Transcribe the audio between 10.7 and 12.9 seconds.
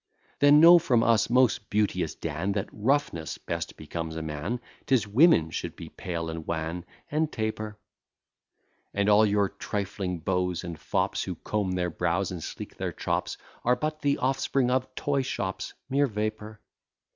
fops, Who comb their brows, and sleek